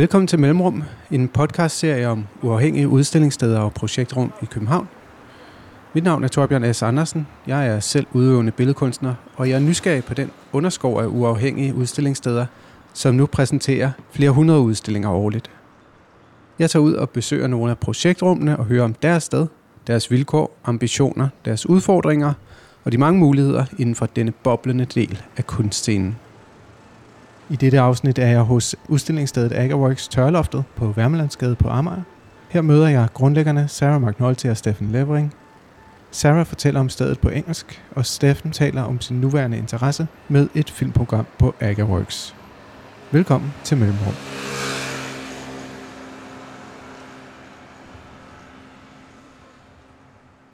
[0.00, 4.88] Velkommen til Mellemrum, en podcastserie om uafhængige udstillingssteder og projektrum i København.
[5.94, 6.82] Mit navn er Torbjørn S.
[6.82, 7.26] Andersen.
[7.46, 12.46] Jeg er selv udøvende billedkunstner, og jeg er nysgerrig på den underskov af uafhængige udstillingssteder,
[12.94, 15.50] som nu præsenterer flere hundrede udstillinger årligt.
[16.58, 19.46] Jeg tager ud og besøger nogle af projektrummene og hører om deres sted,
[19.86, 22.32] deres vilkår, ambitioner, deres udfordringer
[22.84, 26.16] og de mange muligheder inden for denne boblende del af kunstscenen.
[27.50, 32.02] I dette afsnit er jeg hos udstillingsstedet Agerworks Tørloftet på Værmelandsgade på Amager.
[32.48, 35.34] Her møder jeg grundlæggerne Sarah McNulty og Steffen Levering.
[36.10, 40.70] Sarah fortæller om stedet på engelsk, og Steffen taler om sin nuværende interesse med et
[40.70, 42.34] filmprogram på Agerworks.
[43.10, 44.14] Velkommen til Mellemrum.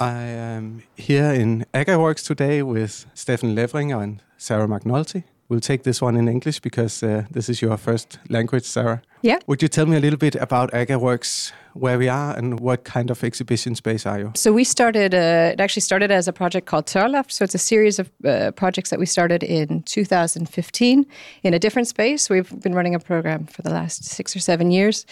[0.00, 5.35] I am here in AgaWorks today with Steffen Levering and Sarah McNulty.
[5.48, 9.02] We'll take this one in English because uh, this is your first language, Sarah.
[9.22, 9.38] Yeah.
[9.46, 12.82] Would you tell me a little bit about AGA Works, where we are, and what
[12.84, 14.32] kind of exhibition space are you?
[14.34, 15.14] So we started.
[15.14, 17.30] Uh, it actually started as a project called Tørreloft.
[17.30, 21.06] So it's a series of uh, projects that we started in 2015
[21.42, 22.28] in a different space.
[22.28, 25.06] We've been running a program for the last six or seven years,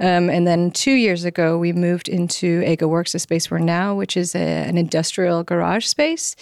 [0.00, 4.16] um, and then two years ago we moved into Works, the space we're now, which
[4.16, 6.36] is a, an industrial garage space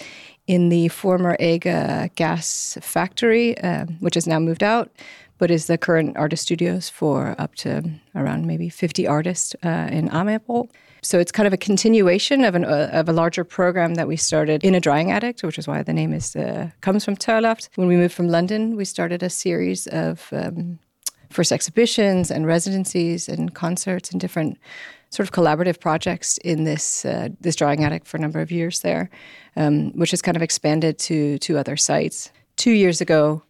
[0.47, 4.89] in the former AGA gas factory, uh, which has now moved out,
[5.37, 7.83] but is the current artist studios for up to
[8.15, 10.69] around maybe 50 artists uh, in Amagerbro.
[11.03, 14.17] So it's kind of a continuation of, an, uh, of a larger program that we
[14.17, 17.69] started in a drying attic, which is why the name is uh, comes from Tørreloft.
[17.75, 20.79] When we moved from London, we started a series of um,
[21.29, 24.57] first exhibitions and residencies and concerts and different
[25.09, 28.81] sort of collaborative projects in this uh, this drawing attic for a number of years
[28.81, 29.09] there,
[29.55, 32.31] um, which has kind of expanded to to other sites.
[32.55, 33.43] Two years ago,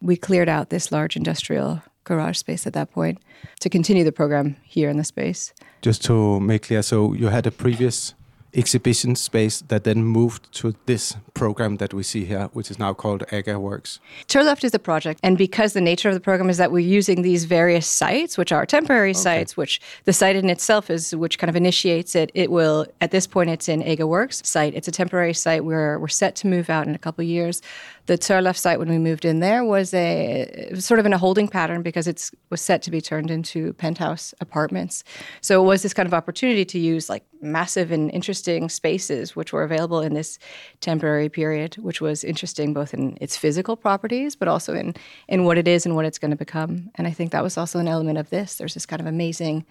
[0.00, 3.18] we cleared out this large industrial garage space at that point
[3.60, 5.52] to continue the program here in the space.
[5.82, 8.14] Just to make clear, so you had a previous
[8.54, 12.92] exhibition space that then moved to this program that we see here, which is now
[12.92, 14.00] called AGA Works.
[14.26, 17.22] Tørreloft is the project, and because the nature of the program is that we're using
[17.22, 19.18] these various sites, which are temporary okay.
[19.18, 22.30] sites, which the site in itself is, which kind of initiates it.
[22.34, 24.74] It will, at this point, it's in AGA Works site.
[24.74, 25.64] It's a temporary site.
[25.64, 27.62] We're we're set to move out in a couple of years
[28.10, 31.18] the Tørreloft site when we moved in there was a was sort of in a
[31.18, 35.04] holding pattern because it was set to be turned into penthouse apartments.
[35.40, 39.52] So it was this kind of opportunity to use like massive and interesting spaces which
[39.52, 40.40] were available in this
[40.80, 44.96] temporary period, which was interesting both in its physical properties but also in
[45.28, 46.90] in what it is and what it's going to become.
[46.96, 48.56] And I think that was also an element of this.
[48.56, 49.64] There's this kind of amazing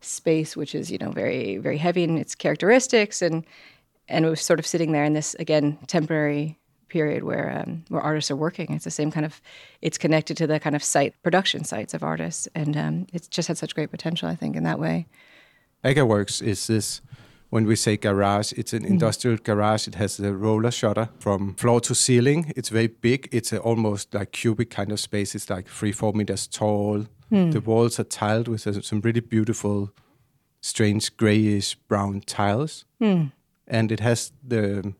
[0.00, 3.44] space which is you know very very heavy in its characteristics and
[4.08, 6.58] and it was sort of sitting there in this again temporary
[6.94, 8.68] period where um, where artists are working.
[8.72, 9.40] It's the same kind of,
[9.82, 13.48] it's connected to the kind of site production sites of artists, and um, it's just
[13.48, 14.28] had such great potential.
[14.34, 15.06] I think in that way.
[15.84, 17.02] Works is this.
[17.50, 18.90] When we say garage, it's an mm.
[18.94, 19.86] industrial garage.
[19.88, 22.52] It has a roller shutter from floor to ceiling.
[22.56, 23.28] It's very big.
[23.30, 25.36] It's a almost like cubic kind of space.
[25.36, 27.06] It's like three, four meters tall.
[27.30, 27.52] Mm.
[27.52, 29.90] The walls are tiled with uh, some really beautiful,
[30.60, 32.84] strange grayish brown tiles.
[33.00, 33.30] Mm.
[33.68, 34.94] And it has the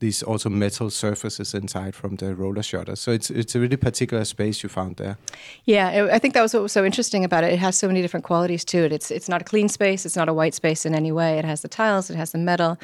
[0.00, 2.96] these also metal surfaces inside from the roller shutter.
[2.96, 5.16] So it's it's a really particular space you found there.
[5.64, 7.52] Yeah, I think that was what was so interesting about it.
[7.52, 8.92] It has so many different qualities to it.
[8.92, 10.06] It's it's not a clean space.
[10.06, 11.38] It's not a white space in any way.
[11.38, 12.10] It has the tiles.
[12.10, 12.78] It has the metal.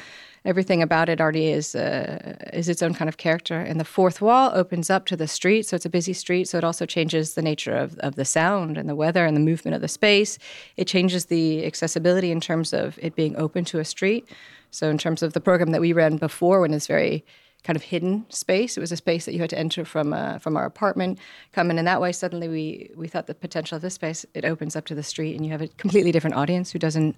[0.45, 3.59] Everything about it already is uh, is its own kind of character.
[3.59, 6.47] And the fourth wall opens up to the street, so it's a busy street.
[6.47, 9.41] So it also changes the nature of, of the sound and the weather and the
[9.41, 10.37] movement of the space.
[10.77, 14.25] It changes the accessibility in terms of it being open to a street.
[14.71, 17.25] So in terms of the program that we ran before, when it's very
[17.63, 20.37] kind of hidden space, it was a space that you had to enter from uh,
[20.39, 21.19] from our apartment,
[21.51, 24.45] come in, and that way suddenly we we thought the potential of this space it
[24.45, 27.15] opens up to the street, and you have a completely different audience who doesn't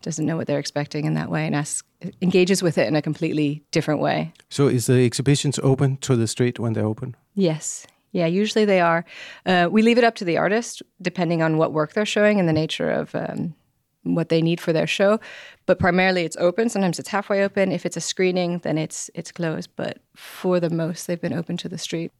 [0.00, 1.86] doesn't know what they're expecting in that way, and asks
[2.20, 4.32] engages with it in a completely different way.
[4.48, 7.14] So is the exhibitions open to the street when they're open?
[7.34, 7.86] Yes.
[8.14, 9.06] Yeah, usually they are.
[9.46, 12.46] Uh, we leave it up to the artist, depending on what work they're showing and
[12.46, 13.54] the nature of um,
[14.04, 15.20] what they need for their show.
[15.66, 16.68] But primarily, it's open.
[16.68, 17.72] Sometimes it's halfway open.
[17.72, 19.70] If it's a screening, then it's it's closed.
[19.76, 22.12] But for the most, they've been open to the street.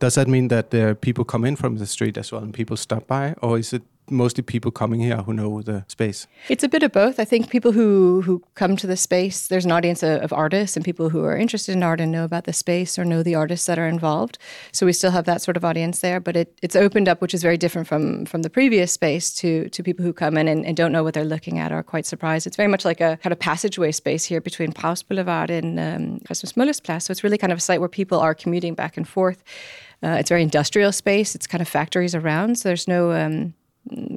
[0.00, 2.76] Does that mean that there people come in from the street as well and people
[2.76, 6.26] stop by, or is it mostly people coming here who know the space?
[6.48, 7.18] It's a bit of both.
[7.18, 10.76] I think people who who come to the space, there's an audience of, of, artists
[10.76, 13.34] and people who are interested in art and know about the space or know the
[13.34, 14.38] artists that are involved.
[14.72, 17.34] So we still have that sort of audience there, but it, it's opened up, which
[17.34, 20.64] is very different from from the previous space to to people who come in and,
[20.66, 22.46] and don't know what they're looking at or are quite surprised.
[22.46, 26.20] It's very much like a kind of passageway space here between Prags Boulevard and um,
[26.26, 29.08] Christmas Møller's So it's really kind of a site where people are commuting back and
[29.08, 29.42] forth.
[30.02, 31.34] Uh, it's very industrial space.
[31.34, 33.54] It's kind of factories around, so there's no um,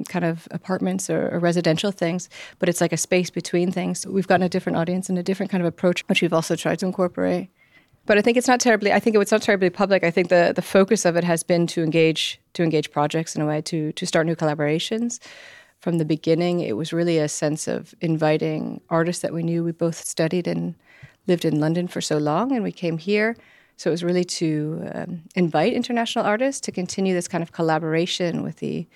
[0.04, 2.28] kind of apartments or, or, residential things,
[2.58, 4.06] but it's like a space between things.
[4.06, 6.78] We've gotten a different audience and a different kind of approach, which we've also tried
[6.80, 7.48] to incorporate.
[8.04, 8.92] But I think it's not terribly.
[8.92, 10.02] I think it's not terribly public.
[10.02, 13.42] I think the the focus of it has been to engage to engage projects in
[13.42, 15.20] a way to to start new collaborations.
[15.80, 19.64] From the beginning, it was really a sense of inviting artists that we knew.
[19.64, 20.74] We both studied and
[21.26, 23.36] lived in London for so long, and we came here
[23.82, 28.44] so it was really to um, invite international artists to continue this kind of collaboration
[28.44, 28.86] with the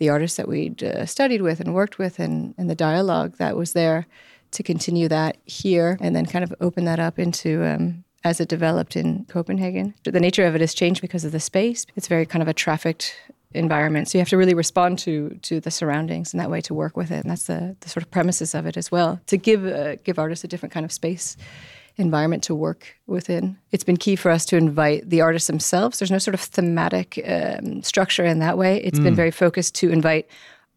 [0.00, 3.54] the artists that we'd uh, studied with and worked with, and, and the dialogue that
[3.54, 4.06] was there
[4.50, 8.48] to continue that here, and then kind of open that up into um, as it
[8.48, 9.94] developed in Copenhagen.
[10.02, 11.86] The nature of it has changed because of the space.
[11.94, 13.14] It's very kind of a trafficked
[13.52, 14.08] environment.
[14.08, 16.96] So you have to really respond to to the surroundings in that way to work
[16.96, 17.20] with it.
[17.22, 19.20] And that's the, the sort of premises of it as well.
[19.26, 21.36] To give uh, give artists a different kind of space
[21.96, 23.58] environment to work within.
[23.72, 25.98] It's been key for us to invite the artists themselves.
[25.98, 28.82] There's no sort of thematic um, structure in that way.
[28.82, 29.04] It's mm.
[29.04, 30.28] been very focused to invite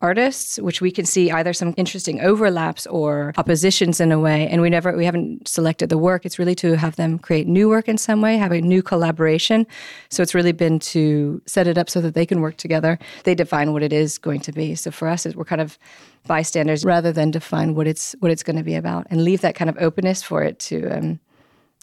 [0.04, 4.48] artists, which we can see either some interesting overlaps or oppositions in a way.
[4.50, 6.26] And we never we haven't selected the work.
[6.26, 9.66] It's really to have them create new work in some way, have a new collaboration.
[10.10, 13.00] So it's really been to set it up so that they can work together.
[13.24, 14.76] They define what it is going to be.
[14.76, 15.80] So for us, we're kind of
[16.28, 19.56] bystanders rather than define what it's what it's going to be about and leave that
[19.56, 21.20] kind of openness for it to um,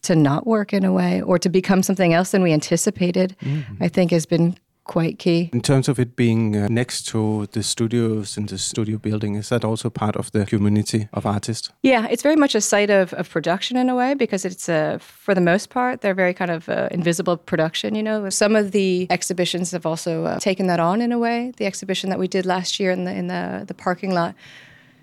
[0.03, 3.35] to not work in a way or to become something else than we anticipated.
[3.41, 3.83] Mm-hmm.
[3.83, 4.57] I think has been
[4.91, 5.51] quite key.
[5.53, 9.49] In terms of it being uh, next to the studios and the studio building, is
[9.49, 11.71] that also part of the community of artists?
[11.83, 14.99] Yeah, it's very much a site of, of production in a way because it's, uh,
[15.01, 18.29] for the most part, they're very kind of uh, invisible production, you know.
[18.31, 21.53] Some of the exhibitions have also uh, taken that on in a way.
[21.57, 24.35] The exhibition that we did last year in the, in the, the parking lot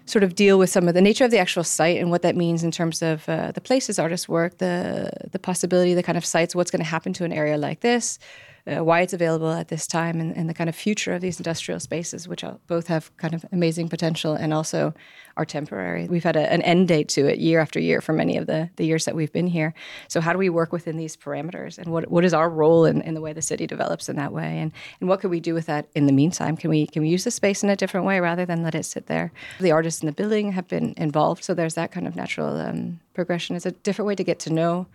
[0.06, 2.36] sort of deal with some of the nature of the actual site and what that
[2.36, 6.26] means in terms of uh, the places artists work, the the possibility, the kind of
[6.26, 8.20] sites, what's going to happen to an area like this,
[8.68, 11.40] uh, why it's available at this time and, and, the kind of future of these
[11.40, 14.94] industrial spaces, which both have kind of amazing potential and also
[15.38, 16.08] are temporary.
[16.08, 18.70] We've had a, an end date to it year after year for many of the,
[18.76, 19.74] the years that we've been here.
[20.08, 23.02] So how do we work within these parameters and what, what is our role in,
[23.02, 24.60] in the way the city develops in that way?
[24.60, 26.58] And, and what can we do with that in the meantime?
[26.58, 28.84] Can we, can we use the space in a different way rather than let it
[28.84, 29.32] sit there?
[29.60, 33.00] The artists in the building have been involved, so there's that kind of natural um,
[33.14, 33.56] progression.
[33.56, 34.88] It's a different way to get to know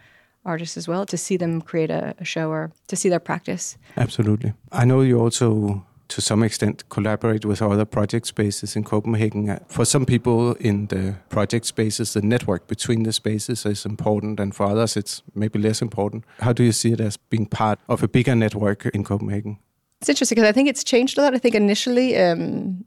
[0.44, 3.76] artists as well to see them create a, a, show or to see their practice.
[3.96, 4.52] Absolutely.
[4.72, 9.58] I know you also, to some extent, collaborate with other project spaces in Copenhagen.
[9.68, 14.54] For some people in the project spaces, the network between the spaces is important, and
[14.54, 16.24] for others, it's maybe less important.
[16.40, 19.58] How do you see it as being part of a bigger network in Copenhagen?
[20.00, 21.34] It's interesting because I think it's changed a lot.
[21.34, 22.84] I think initially, um,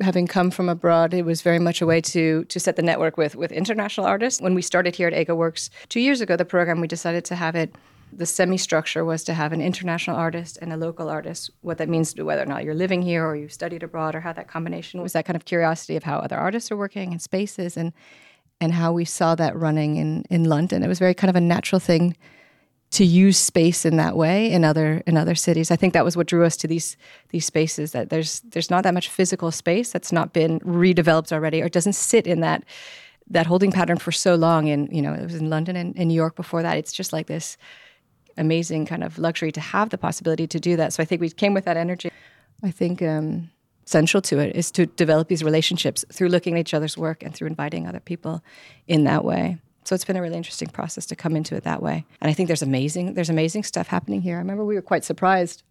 [0.00, 3.16] having come from abroad, it was very much a way to to set the network
[3.16, 4.40] with with international artists.
[4.40, 7.36] When we started here at AGA Works two years ago, the program we decided to
[7.36, 7.74] have it.
[8.10, 11.50] The semi structure was to have an international artist and a local artist.
[11.60, 14.20] What that means, to whether or not you're living here or you've studied abroad, or
[14.20, 17.18] how that combination was that kind of curiosity of how other artists are working in
[17.18, 17.92] spaces and
[18.60, 20.82] and how we saw that running in in London.
[20.82, 22.16] It was very kind of a natural thing
[22.90, 25.70] to use space in that way in other in other cities.
[25.70, 26.96] I think that was what drew us to these
[27.30, 27.92] these spaces.
[27.92, 31.94] That there's there's not that much physical space that's not been redeveloped already, or doesn't
[31.94, 32.64] sit in that
[33.30, 34.68] that holding pattern for so long.
[34.68, 36.78] And you know, it was in London and in New York before that.
[36.78, 37.58] It's just like this
[38.38, 40.92] amazing kind of luxury to have the possibility to do that.
[40.92, 42.10] So I think we came with that energy.
[42.62, 43.50] I think um,
[43.84, 47.34] central to it is to develop these relationships through looking at each other's work and
[47.34, 48.42] through inviting other people
[48.86, 49.58] in that way.
[49.88, 52.04] So it's been a really interesting process to come into it that way.
[52.20, 54.34] And I think there's amazing there's amazing stuff happening here.
[54.34, 55.62] I remember we were quite surprised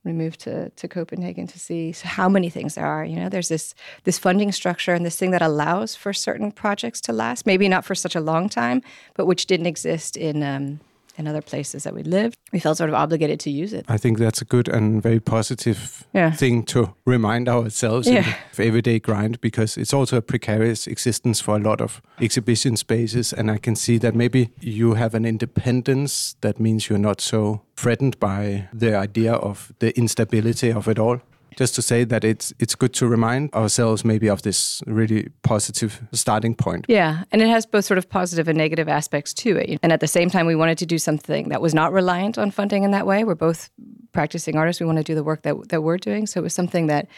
[0.00, 3.04] when we moved to, to Copenhagen to see how many things there are.
[3.04, 6.98] You know, there's this this funding structure and this thing that allows for certain projects
[7.02, 8.80] to last, maybe not for such a long time,
[9.16, 10.80] but which didn't exist in um,
[11.18, 12.36] in other places that we lived.
[12.52, 13.84] We felt sort of obligated to use it.
[13.88, 16.30] I think that's a good and very positive yeah.
[16.30, 18.34] thing to remind ourselves yeah.
[18.56, 23.32] in everyday grind because it's also a precarious existence for a lot of exhibition spaces.
[23.32, 27.62] And I can see that maybe you have an independence that means you're not so
[27.76, 31.20] threatened by the idea of the instability of it all
[31.58, 36.00] just to say that it's it's good to remind ourselves maybe of this really positive
[36.12, 36.84] starting point.
[36.88, 39.80] Yeah, and it has both sort of positive and negative aspects to it.
[39.82, 42.50] And at the same time, we wanted to do something that was not reliant on
[42.52, 43.24] funding in that way.
[43.24, 43.70] We're both
[44.12, 44.80] practicing artists.
[44.80, 47.08] We want to do the work that that we're doing, so it was something that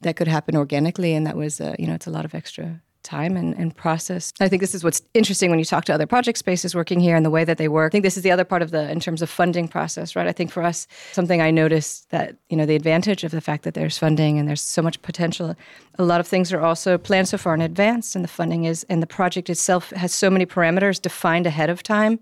[0.00, 2.80] that could happen organically, and that was uh, you know it's a lot of extra
[3.02, 4.32] time and, and process.
[4.40, 7.16] I think this is what's interesting when you talk to other project spaces working here
[7.16, 7.90] and the way that they work.
[7.90, 10.26] I think this is the other part of the in terms of funding process, right?
[10.26, 13.64] I think for us, something I noticed that, you know, the advantage of the fact
[13.64, 15.56] that there's funding and there's so much potential.
[15.98, 18.84] A lot of things are also planned so far in advance and the funding is
[18.88, 22.20] and the project itself has so many parameters defined ahead of time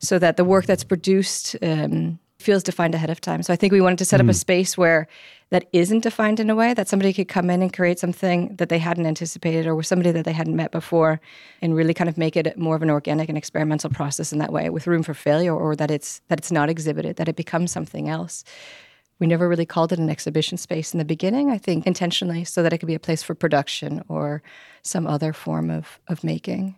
[0.00, 3.42] so that the work that's produced um, feels defined ahead of time.
[3.42, 4.32] So I think we wanted to set up a hmm.
[4.32, 5.08] space where
[5.50, 8.68] that isn't defined in a way that somebody could come in and create something that
[8.68, 11.20] they hadn't anticipated or with somebody that they hadn't met before
[11.62, 14.52] and really kind of make it more of an organic and experimental process in that
[14.52, 17.72] way with room for failure or that it's that it's not exhibited that it becomes
[17.72, 18.44] something else.
[19.18, 22.62] We never really called it an exhibition space in the beginning i think intentionally so
[22.62, 24.42] that it could be a place for production or
[24.82, 26.76] some other form of of making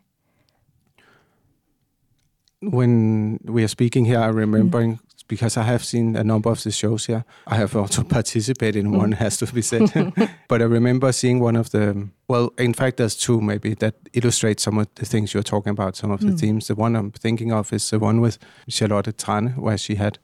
[2.60, 6.72] when we are speaking here, I'm remembering because I have seen a number of the
[6.72, 7.24] shows here.
[7.46, 9.92] I have also participated in one, has to be said.
[10.48, 14.60] but I remember seeing one of the, well, in fact, there's two maybe that illustrate
[14.60, 16.36] some of the things you're talking about, some of the hmm.
[16.36, 16.66] themes.
[16.66, 18.38] The one I'm thinking of is the one with
[18.68, 20.18] Charlotte Thrane, where she had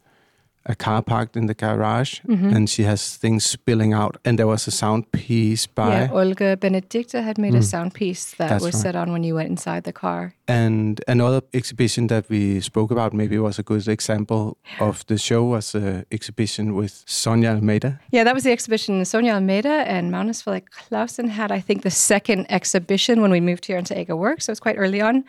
[0.68, 4.16] a car parked in the garage and she has things spilling out.
[4.24, 5.88] And there was a sound piece by.
[5.88, 8.82] yeah olga benedicta had made a sound piece that That's was right.
[8.82, 13.12] set on when you went inside the car And another exhibition that we spoke about,
[13.12, 17.90] maybe was a good example of the show, was an exhibition with Sonia Almeida.
[18.12, 21.90] Yeah, that was the exhibition Sonia Almeida and Magnus Philip Clausen had, I think, the
[21.90, 24.40] second exhibition when we moved here into AGA Work.
[24.42, 25.24] So it was quite early on.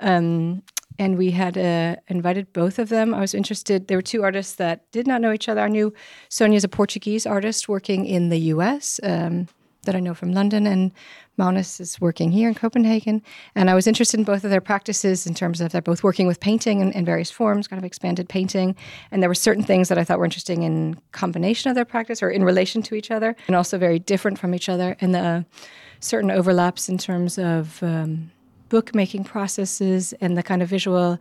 [0.00, 0.62] Um,
[1.00, 3.14] and we had uh, invited both of them.
[3.14, 3.88] I was interested.
[3.88, 5.62] There were two artists that did not know each other.
[5.62, 5.94] I knew
[6.28, 9.48] Sonia's a Portuguese artist working in the US um,
[9.84, 10.92] that I know from London, and
[11.38, 13.22] Magnus is working here in Copenhagen.
[13.54, 16.26] And I was interested in both of their practices in terms of they're both working
[16.26, 18.76] with painting in, in various forms, kind of expanded painting.
[19.10, 22.22] And there were certain things that I thought were interesting in combination of their practice
[22.22, 24.98] or in relation to each other, and also very different from each other.
[25.00, 25.46] And the
[26.00, 28.32] certain overlaps in terms of um,
[28.70, 31.18] bookmaking processes and the kind of visual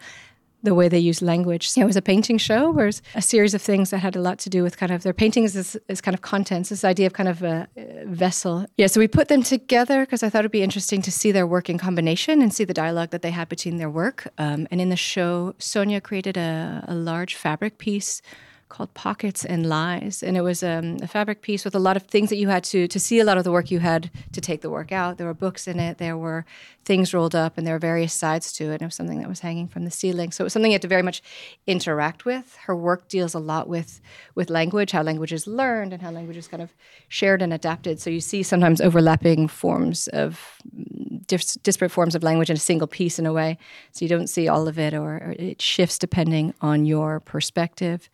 [0.62, 1.72] the way they use language.
[1.78, 4.50] It was a painting show where a series of things that had a lot to
[4.50, 7.30] do with kind of their paintings as, as kind of contents, this idea of kind
[7.30, 8.66] of a, a vessel.
[8.78, 11.48] Yeah, so we put them together because I thought it'd be interesting to see their
[11.48, 14.28] work in combination and see the dialogue that they had between their work.
[14.38, 18.22] Um, and in the show, Sonia created a, a large fabric piece
[18.70, 20.22] called Pockets and Lies.
[20.22, 22.64] And it was um, a fabric piece with a lot of things that you had
[22.66, 25.18] to, to see a lot of the work you had to take the work out.
[25.18, 26.46] There were books in it, there were
[26.90, 28.78] things rolled up, and there were various sides to it.
[28.78, 30.32] And it was something that was hanging from the ceiling.
[30.32, 31.22] So it was something you had to very much
[31.68, 32.58] interact with.
[32.66, 34.02] Her work deals a lot with,
[34.34, 36.72] with language, how language is learned, and how language is kind of
[37.08, 38.02] shared and adapted.
[38.02, 40.58] So you see sometimes overlapping forms of
[41.28, 43.60] dis- disparate forms of language in a single piece in a way.
[43.92, 48.10] So you don't see all of it, or, or it shifts depending on your perspective.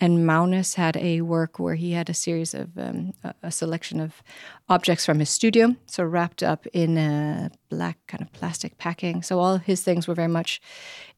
[0.00, 4.00] And Magnus had a work where he had a series of um, a, a selection
[4.00, 4.22] of
[4.68, 9.22] objects from his studio, so wrapped up in a black kind of plastic packing.
[9.22, 10.60] So all his things were very much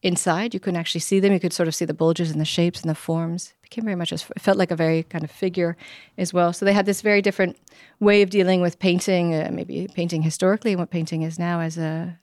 [0.01, 0.53] inside.
[0.53, 1.33] You couldn't actually see them.
[1.33, 3.53] You could sort of see the bulges and the shapes and the forms.
[3.59, 5.75] It became very much as it felt like a very kind of figure
[6.17, 6.53] as well.
[6.53, 7.57] So they had this very different
[7.99, 11.77] way of dealing with painting, uh, maybe painting historically and what painting is now as
[11.77, 12.19] a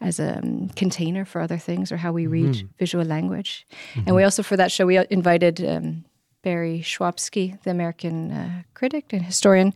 [0.00, 3.66] as a um, container for other things or how we read visual language.
[4.06, 6.04] And we also, for that show, we invited um,
[6.42, 9.74] Barry Schwabsky, the American uh, critic and historian,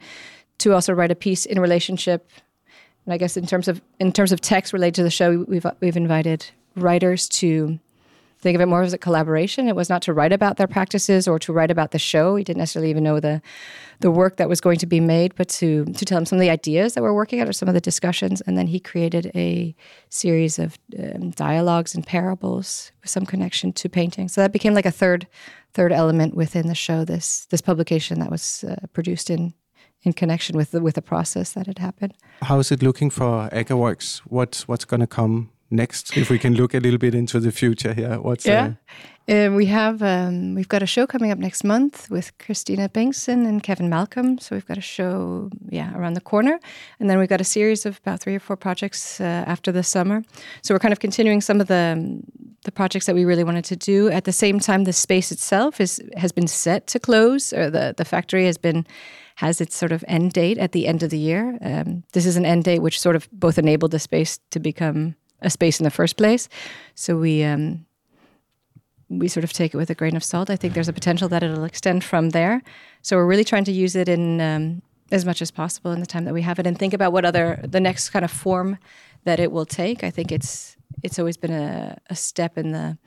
[0.58, 2.30] to also write a piece in relationship.
[3.06, 5.66] And I guess in terms of in terms of text related to the show, we've
[5.80, 7.78] we've invited writers to
[8.44, 9.68] think of it more as a collaboration.
[9.68, 12.34] It was not to write about their practices or to write about the show.
[12.34, 13.42] We didn't necessarily even know the
[14.00, 16.40] the work that was going to be made, but to to tell him some of
[16.40, 18.40] the ideas that we're working at or some of the discussions.
[18.42, 19.75] And then he created a
[20.11, 24.28] series of um, dialogues and parables with some connection to painting.
[24.28, 25.26] So that became like a third
[25.73, 27.04] third element within the show.
[27.04, 29.54] This this publication that was uh, produced in
[30.04, 32.14] in connection with the with the process that had happened.
[32.42, 34.23] How is it looking for Works?
[34.28, 36.16] What's what's going to come next?
[36.16, 38.64] If we can look a little bit into the future here, what's Yeah.
[38.64, 38.75] uh,
[39.26, 43.46] Um, we have um, we've got a show coming up next month with Christina Bengtson
[43.46, 44.38] and Kevin Malcolm.
[44.38, 46.58] So we've got a show, yeah, around the corner,
[47.00, 49.82] and then we've got a series of about three or four projects uh, after the
[49.82, 50.23] summer.
[50.62, 52.23] So we're kind of continuing some of the um,
[52.64, 54.11] the projects that we really wanted to do.
[54.11, 57.94] At the same time, the space itself is has been set to close, or the
[57.96, 58.84] the factory has been
[59.36, 61.58] has its sort of end date at the end of the year.
[61.60, 65.16] Um, this is an end date which sort of both enabled the space to become
[65.42, 66.48] a space in the first place.
[66.94, 67.84] So we um,
[69.08, 70.50] we sort of take it with a grain of salt.
[70.50, 72.62] I think there's a potential that it'll extend from there.
[73.02, 76.06] So we're really trying to use it in um, as much as possible in the
[76.06, 78.78] time that we have it, and think about what other the next kind of form
[79.24, 80.04] that it will take.
[80.04, 82.98] I think it's it's always been a, a step in the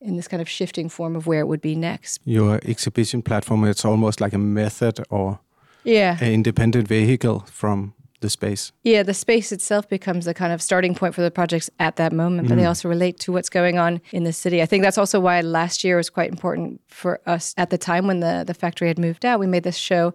[0.00, 2.20] in this kind of shifting form of where it would be next.
[2.24, 3.64] your exhibition platform?
[3.64, 5.40] It's almost like a method or
[5.84, 8.72] Yeah, an independent vehicle from the space.
[8.82, 12.12] Yeah, the space itself becomes the kind of starting point for the projects at that
[12.12, 12.68] moment, but they mm.
[12.68, 14.62] also relate to what's going on in the city.
[14.62, 17.54] I think that's also why last year was quite important for us.
[17.58, 20.14] At the time when the, the factory had moved out, we made this show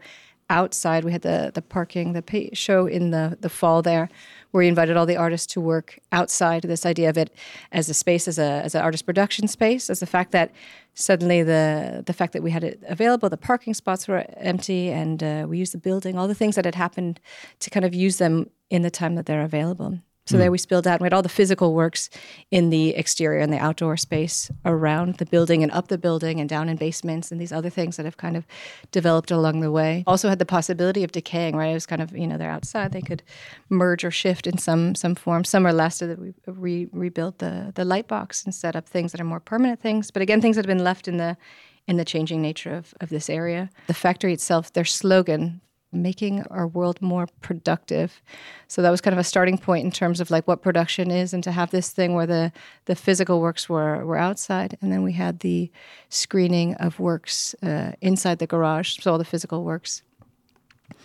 [0.49, 1.03] outside.
[1.03, 4.09] We had the the parking, the pay show in the the fall there,
[4.51, 6.63] where we invited all the artists to work outside.
[6.63, 7.33] This idea of it
[7.71, 10.51] as a space, as a as an artist production space, as the fact that
[10.93, 15.23] suddenly the the fact that we had it available, the parking spots were empty, and
[15.23, 17.19] uh, we used the building, all the things that had happened
[17.59, 19.99] to kind of use them in the time that they're available.
[20.29, 20.39] So mm.
[20.39, 22.09] there we spilled out and we had all the physical works
[22.51, 26.47] in the exterior and the outdoor space around the building and up the building and
[26.47, 28.45] down in basements and these other things that have kind of
[28.91, 30.03] developed along the way.
[30.05, 31.71] Also had the possibility of decaying, right?
[31.71, 33.23] It was kind of, you know, they're outside, they could
[33.69, 35.43] merge or shift in some some form.
[35.43, 39.19] Summer lasted that we re- rebuilt the the light box and set up things that
[39.19, 41.37] are more permanent things, but again things that have been left in the
[41.87, 43.71] in the changing nature of, of this area.
[43.87, 48.21] The factory itself, their slogan making our world more productive.
[48.67, 51.33] So that was kind of a starting point in terms of like what production is
[51.33, 52.51] and to have this thing where the
[52.85, 55.71] the physical works were were outside and then we had the
[56.09, 60.03] screening of works uh, inside the garage, so all the physical works.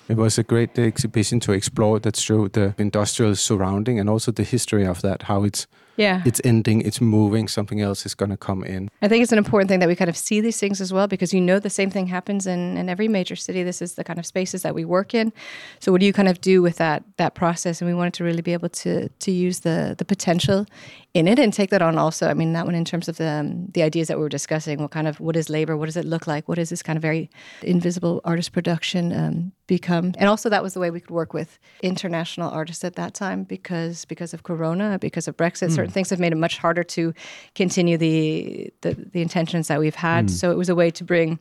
[0.09, 4.43] It was a great exhibition to explore that showed the industrial surrounding and also the
[4.43, 6.23] history of that, how it's yeah.
[6.25, 8.91] It's ending it's moving something else is going to come in.
[9.03, 11.07] I think it's an important thing that we kind of see these things as well
[11.07, 13.63] because you know the same thing happens in, in every major city.
[13.63, 15.33] This is the kind of spaces that we work in.
[15.79, 17.81] So what do you kind of do with that that process?
[17.81, 20.67] And we wanted to really be able to to use the the potential
[21.15, 22.29] in it and take that on also.
[22.29, 24.83] I mean that one in terms of the um, the ideas that we were discussing
[24.83, 25.77] what kind of what is labor?
[25.77, 26.49] What does it look like?
[26.49, 27.31] What is this kind of very
[27.63, 30.13] invisible artist production um, become?
[30.19, 33.45] And also that was the way we could work with international artists at that time
[33.45, 36.85] because because of corona because of brexit mm certain things have made it much harder
[36.85, 37.13] to
[37.57, 40.27] continue the the, the intentions that we've had.
[40.27, 40.31] Mm.
[40.31, 41.39] So it was a way to bring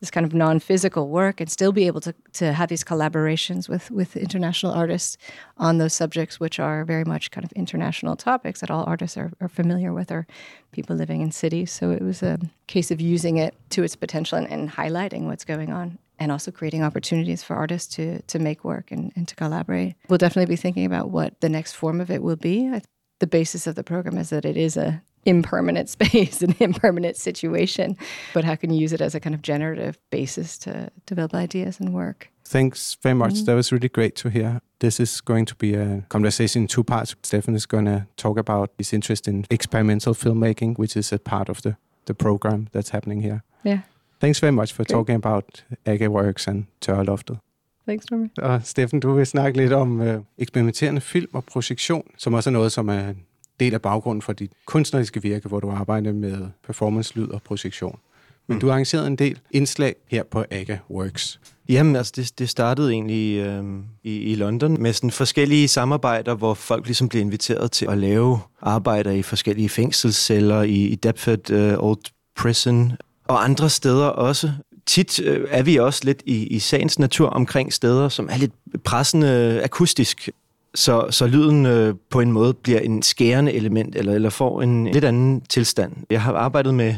[0.00, 3.90] this kind of non-physical work and still be able to, to have these collaborations with
[3.90, 5.16] with international artists
[5.56, 9.32] on those subjects which are very much kind of international topics that all artists are,
[9.40, 10.26] are familiar with or
[10.72, 11.72] people living in cities.
[11.72, 15.44] So it was a case of using it to its potential and, and highlighting what's
[15.44, 19.34] going on and also creating opportunities for artists to to make work and, and to
[19.34, 19.94] collaborate.
[20.08, 22.80] We'll definitely be thinking about what the next form of it will be.
[23.20, 27.96] The basis of the program is that it is a impermanent space, an impermanent situation.
[28.34, 31.80] But how can you use it as a kind of generative basis to develop ideas
[31.80, 32.30] and work?
[32.44, 33.34] Thanks very much.
[33.34, 33.44] Mm-hmm.
[33.44, 34.60] That was really great to hear.
[34.78, 37.14] This is going to be a conversation in two parts.
[37.22, 41.48] Steffen is going to talk about his interest in experimental filmmaking, which is a part
[41.48, 41.74] of the,
[42.06, 43.42] the program that's happening here.
[43.64, 43.80] Yeah.
[44.20, 44.96] Thanks very much for great.
[44.96, 47.38] talking about AGA Works and Tørreloftet.
[47.86, 48.30] Thanks, Norman.
[48.38, 52.52] Og Steffen, du vil snakke lidt om øh, eksperimenterende film og projektion, som også er
[52.52, 53.16] noget, som er en
[53.60, 57.98] del af baggrunden for dit kunstneriske virke, hvor du arbejder med performance, lyd og projektion.
[58.46, 58.60] Men mm.
[58.60, 61.40] du har arrangeret en del indslag her på AGA Works.
[61.68, 63.64] Jamen, altså det, det startede egentlig øh,
[64.02, 68.38] i, i London med sådan forskellige samarbejder, hvor folk ligesom blev inviteret til at lave
[68.60, 72.92] arbejder i forskellige fængselsceller, i, i Deptford uh, Old Prison
[73.24, 74.52] og andre steder også
[74.88, 78.52] tit øh, er vi også lidt i, i sagens natur omkring steder, som er lidt
[78.84, 80.30] pressende akustisk.
[80.74, 84.86] Så, så lyden øh, på en måde bliver en skærende element, eller, eller får en
[84.86, 85.92] lidt anden tilstand.
[86.10, 86.94] Jeg har arbejdet med,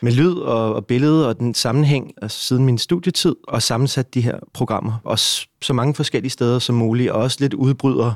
[0.00, 4.20] med lyd og, og billede og den sammenhæng altså siden min studietid, og sammensat de
[4.20, 5.00] her programmer.
[5.04, 8.12] Også så mange forskellige steder som muligt, og også lidt udbryder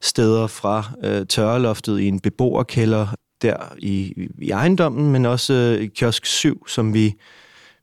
[0.00, 3.06] steder fra øh, tørreloftet i en beboerkælder
[3.42, 7.14] der i, i ejendommen, men også øh, kiosk 7, som vi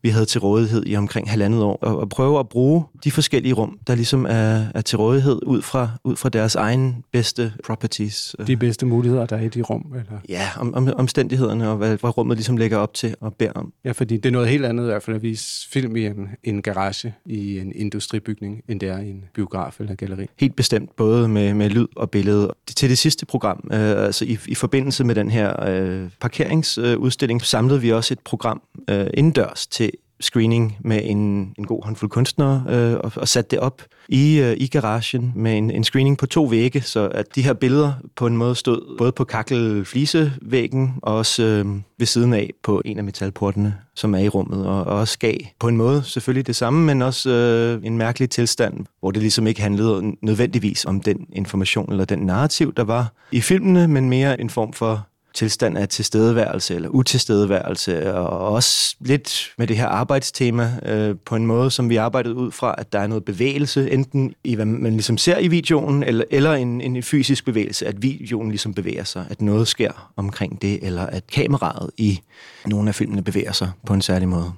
[0.06, 3.54] vi havde til rådighed i omkring halvandet år, og, og prøve at bruge de forskellige
[3.54, 8.36] rum, der ligesom er, er til rådighed ud fra, ud fra deres egen bedste properties.
[8.48, 9.94] De bedste muligheder, der er i de rum?
[9.96, 10.20] Eller?
[10.30, 13.74] Ja, om, om, omstændighederne og hvad, hvad rummet ligesom lægger op til og beder om.
[13.86, 16.30] Ja, fordi det er noget helt andet i hvert fald at vise film i en,
[16.44, 20.26] en garage i en industribygning, end det er i en biograf eller galleri.
[20.40, 22.54] Helt bestemt, både med, med lyd og billede.
[22.68, 27.46] Til det sidste program, øh, altså i, i forbindelse med den her øh, parkeringsudstilling, øh,
[27.46, 32.64] samlede vi også et program øh, indendørs til screening med en, en god håndfuld kunstnere
[32.70, 36.26] øh, og, og sat det op i, øh, i garagen med en, en screening på
[36.26, 41.16] to vægge, så at de her billeder på en måde stod både på kakkelflisevæggen og
[41.16, 41.66] også øh,
[41.98, 45.38] ved siden af på en af metalportene, som er i rummet, og, og også gav
[45.60, 49.48] på en måde selvfølgelig det samme, men også øh, en mærkelig tilstand, hvor det ligesom
[49.48, 54.42] ikke handlede nødvendigvis om den information eller den narrativ, der var i filmene, men mere
[54.42, 60.80] en form for tilstand af tilstedeværelse eller utilstedeværelse, og også lidt med det her arbejdstema
[60.86, 64.36] øh, på en måde, som vi arbejdede ud fra, at der er noget bevægelse, enten
[64.44, 68.50] i hvad man ligesom ser i videoen, eller, eller en, en fysisk bevægelse, at videoen
[68.50, 72.20] ligesom bevæger sig, at noget sker omkring det, eller at kameraet i
[72.66, 74.52] nogle af filmene bevæger sig på en særlig måde.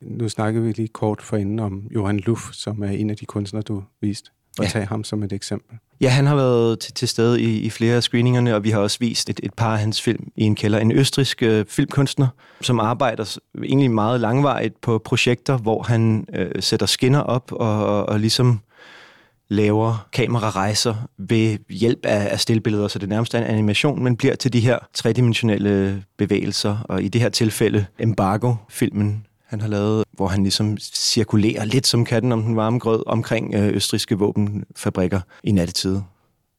[0.00, 3.62] Nu snakkede vi lige kort forinden om Johan Luff, som er en af de kunstnere,
[3.62, 4.70] du viste, og ja.
[4.70, 5.78] tage ham som et eksempel.
[6.00, 8.78] Ja, han har været til, til stede i, i flere af screeningerne, og vi har
[8.78, 10.78] også vist et, et par af hans film i en kælder.
[10.78, 12.28] En østrisk øh, filmkunstner,
[12.60, 18.08] som arbejder egentlig meget langvarigt på projekter, hvor han øh, sætter skinner op og, og,
[18.08, 18.60] og ligesom
[19.48, 24.34] laver kamerarejser ved hjælp af, af stillbilleder, så det nærmest er en animation, men bliver
[24.34, 30.26] til de her tredimensionelle bevægelser, og i det her tilfælde Embargo-filmen, han har lavet, hvor
[30.26, 35.52] han ligesom cirkulerer lidt som katten om den varme grød omkring øh, østriske våbenfabrikker i
[35.52, 36.00] nattetid.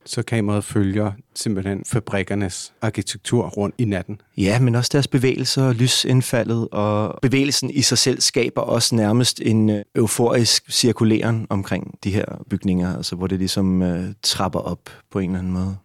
[0.06, 4.22] Så kameraet følger simpelthen fabrikkernes arkitektur rundt i natten.
[4.38, 9.70] Ja, men også deres bevægelser, lysindfaldet, og bevægelsen i sig selv skaber også nærmest en
[9.70, 14.80] øh, euforisk cirkuleren omkring de her bygninger, altså hvor det ligesom øh, trapper op
[15.12, 15.78] på en eller anden måde.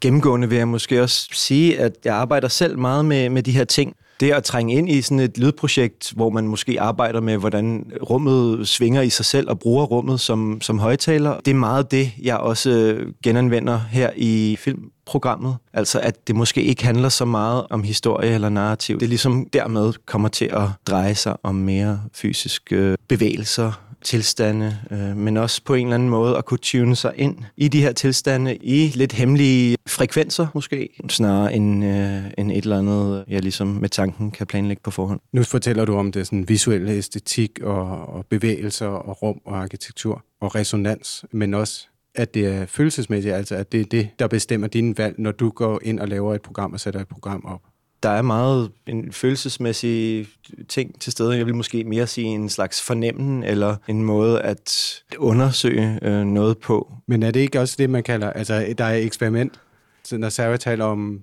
[0.00, 3.64] Gennemgående vil jeg måske også sige, at jeg arbejder selv meget med, med de her
[3.64, 3.96] ting.
[4.20, 8.68] Det at trænge ind i sådan et lydprojekt, hvor man måske arbejder med, hvordan rummet
[8.68, 12.36] svinger i sig selv og bruger rummet som, som højtaler, det er meget det, jeg
[12.36, 15.56] også øh, genanvender her i filmprogrammet.
[15.72, 19.00] Altså at det måske ikke handler så meget om historie eller narrativ.
[19.00, 23.72] Det ligesom dermed kommer til at dreje sig om mere fysiske øh, bevægelser,
[24.04, 27.68] tilstande, øh, men også på en eller anden måde at kunne tune sig ind i
[27.68, 33.24] de her tilstande i lidt hemmelige frekvenser måske, snarere end, øh, end et eller andet,
[33.28, 35.20] jeg ligesom med tanken kan planlægge på forhånd.
[35.32, 40.24] Nu fortæller du om det sådan visuelle æstetik og, og bevægelser og rum og arkitektur
[40.40, 44.66] og resonans, men også at det er følelsesmæssigt, altså at det er det, der bestemmer
[44.66, 47.60] dine valg, når du går ind og laver et program og sætter et program op
[48.02, 50.26] der er meget en følelsesmæssig
[50.68, 51.36] ting til stede.
[51.36, 56.58] Jeg vil måske mere sige en slags fornemmen, eller en måde at undersøge øh, noget
[56.58, 56.92] på.
[57.06, 59.60] Men er det ikke også det, man kalder, altså der er eksperiment?
[60.04, 61.20] Så når Sarah taler om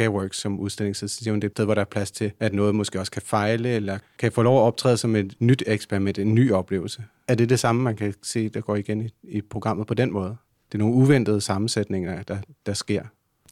[0.00, 2.32] Works som udstilling, så siger hun, det er et sted, hvor der er plads til,
[2.40, 5.62] at noget måske også kan fejle, eller kan få lov at optræde som et nyt
[5.66, 7.04] eksperiment, en ny oplevelse.
[7.28, 10.12] Er det det samme, man kan se, der går igen i, i programmet på den
[10.12, 10.36] måde?
[10.72, 13.02] Det er nogle uventede sammensætninger, der, der sker.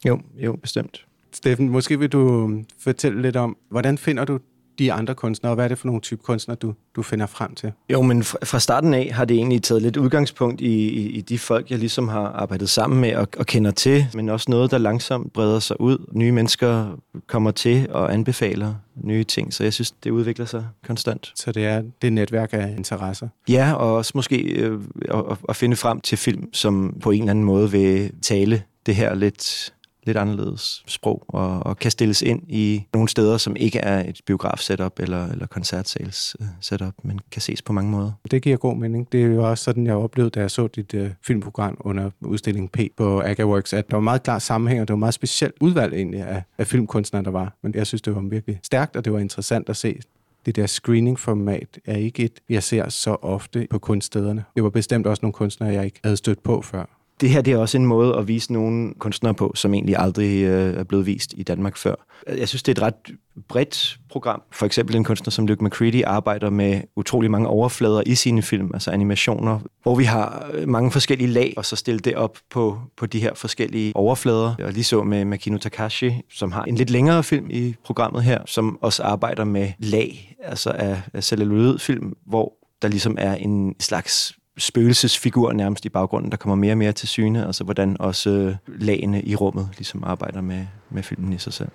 [0.05, 1.06] Jo, jo, bestemt.
[1.33, 4.39] Steffen, måske vil du fortælle lidt om, hvordan finder du
[4.79, 7.55] de andre kunstnere, og hvad er det for nogle type kunstnere, du, du finder frem
[7.55, 7.71] til?
[7.89, 11.39] Jo, men fra starten af har det egentlig taget lidt udgangspunkt i, i, i de
[11.39, 14.77] folk, jeg ligesom har arbejdet sammen med og, og kender til, men også noget, der
[14.77, 15.97] langsomt breder sig ud.
[16.11, 21.31] Nye mennesker kommer til og anbefaler nye ting, så jeg synes, det udvikler sig konstant.
[21.35, 23.27] Så det er det netværk af interesser?
[23.49, 24.79] Ja, og også måske øh,
[25.11, 28.95] at, at finde frem til film, som på en eller anden måde vil tale det
[28.95, 29.73] her lidt
[30.07, 34.21] lidt anderledes sprog, og, og kan stilles ind i nogle steder, som ikke er et
[34.25, 38.11] biograf-setup eller, eller koncertsales-setup, øh, men kan ses på mange måder.
[38.31, 39.11] Det giver god mening.
[39.11, 42.69] Det er jo også sådan, jeg oplevede, da jeg så dit øh, filmprogram under udstillingen
[42.69, 45.93] P på AgaWorks, at der var meget klar sammenhæng, og det var meget specielt udvalg
[45.93, 47.57] egentlig af, af filmkunstnere, der var.
[47.63, 49.99] Men jeg synes, det var virkelig stærkt, og det var interessant at se
[50.45, 54.43] det der screening-format er ikke et, jeg ser så ofte på kunststederne.
[54.55, 57.53] Det var bestemt også nogle kunstnere, jeg ikke havde stødt på før det her det
[57.53, 61.05] er også en måde at vise nogle kunstnere på, som egentlig aldrig øh, er blevet
[61.05, 61.95] vist i Danmark før.
[62.37, 63.15] Jeg synes, det er et ret
[63.47, 64.41] bredt program.
[64.51, 68.71] For eksempel en kunstner som Luke McCready arbejder med utrolig mange overflader i sine film,
[68.73, 72.79] altså animationer, hvor vi har øh, mange forskellige lag, og så stille det op på,
[72.97, 74.55] på de her forskellige overflader.
[74.63, 78.41] Og lige så med Makino Takashi, som har en lidt længere film i programmet her,
[78.45, 84.36] som også arbejder med lag, altså af, af celluloidfilm, hvor der ligesom er en slags
[84.57, 88.55] spøgelsesfigur nærmest i baggrunden, der kommer mere og mere til syne, altså hvordan også øh,
[88.67, 91.69] lagene i rummet ligesom arbejder med, med filmen i sig selv.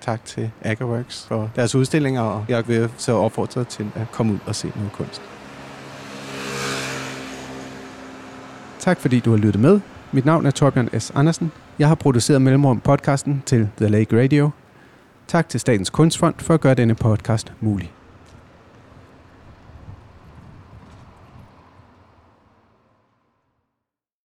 [0.00, 4.38] Tak til Agerworks for deres udstillinger, og jeg vil så opfordre til at komme ud
[4.46, 5.22] og se noget kunst.
[8.78, 9.80] Tak fordi du har lyttet med.
[10.12, 11.12] Mit navn er Torbjørn S.
[11.14, 11.52] Andersen.
[11.78, 14.50] Jeg har produceret Mellemrum podcasten til The Lake Radio.
[15.28, 17.93] Tak til Statens Kunstfond for at gøre denne podcast mulig.